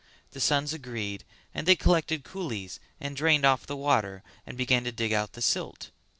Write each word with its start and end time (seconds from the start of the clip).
The 0.31 0.39
sons 0.39 0.73
agreed 0.73 1.23
and 1.53 1.67
they 1.67 1.75
collected 1.75 2.23
coolies 2.23 2.79
and 2.99 3.15
drained 3.15 3.45
off 3.45 3.67
the 3.67 3.75
water 3.77 4.23
and 4.47 4.57
began 4.57 4.83
to 4.85 4.91
dig 4.91 5.13
out 5.13 5.33
the 5.33 5.43
silt. 5.43 5.91